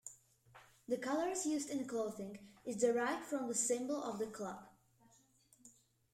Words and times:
The 0.87 0.97
colors 0.97 1.45
used 1.45 1.69
in 1.69 1.85
clothing, 1.87 2.39
is 2.65 2.77
derived 2.81 3.23
from 3.23 3.47
the 3.47 3.53
symbol 3.53 4.01
of 4.03 4.17
the 4.17 4.25
club. 4.25 4.67